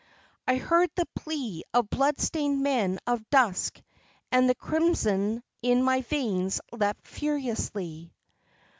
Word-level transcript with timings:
I 0.47 0.55
heard 0.55 0.89
the 0.95 1.05
plea 1.15 1.63
of 1.75 1.91
blood 1.91 2.19
stained 2.19 2.63
men 2.63 2.97
of 3.05 3.23
dusk 3.29 3.79
and 4.31 4.49
the 4.49 4.55
crimson 4.55 5.43
in 5.61 5.83
my 5.83 6.01
veins 6.01 6.59
leapt 6.71 7.05
furiously. 7.07 8.11